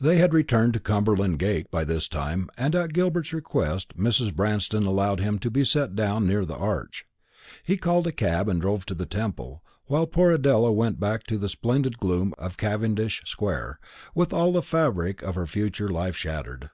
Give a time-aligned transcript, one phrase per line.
[0.00, 4.34] They had returned to Cumberland gate by this time, and at Gilbert's request Mrs.
[4.34, 7.04] Branston allowed him to be set down near the Arch.
[7.62, 11.36] He called a cab, and drove to the Temple; while poor Adela went back to
[11.36, 13.78] the splendid gloom of Cavendish square,
[14.14, 16.70] with all the fabric of her future life shattered.